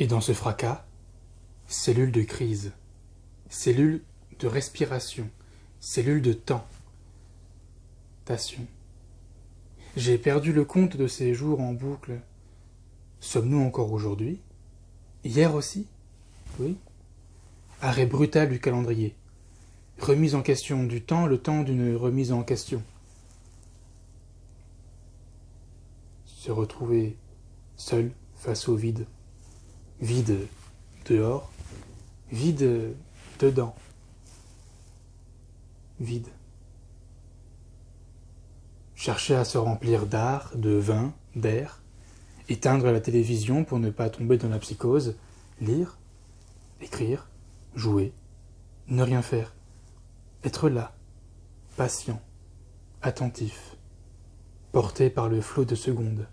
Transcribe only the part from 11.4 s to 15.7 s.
en boucle. Sommes-nous encore aujourd'hui? Hier